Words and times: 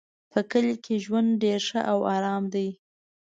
په 0.31 0.39
کلي 0.51 0.75
کې 0.83 0.95
ژوند 1.05 1.29
ډېر 1.43 1.59
ښه 1.69 1.81
او 1.91 1.99
آرام 2.15 2.43
ده 2.53 2.65